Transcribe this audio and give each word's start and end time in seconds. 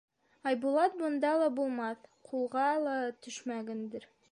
Айбулат 0.51 0.95
бында 1.01 1.33
ла 1.41 1.51
булмаҫ, 1.59 2.09
ҡулға 2.31 2.67
ла 2.89 2.99
төшмәгәндер. 3.27 4.13